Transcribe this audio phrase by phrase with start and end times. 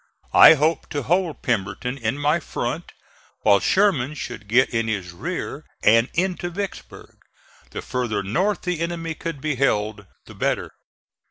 [0.33, 2.91] I hoped to hold Pemberton in my front
[3.41, 7.17] while Sherman should get in his rear and into Vicksburg.
[7.69, 10.71] The further north the enemy could be held the better.